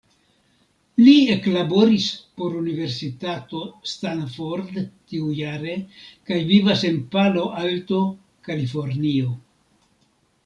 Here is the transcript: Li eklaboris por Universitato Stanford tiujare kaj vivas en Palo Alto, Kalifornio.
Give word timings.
Li 1.01 1.11
eklaboris 1.33 2.05
por 2.39 2.55
Universitato 2.61 3.59
Stanford 3.91 4.79
tiujare 5.11 5.75
kaj 6.31 6.39
vivas 6.55 6.87
en 6.91 6.97
Palo 7.17 7.43
Alto, 7.67 7.99
Kalifornio. 8.49 9.35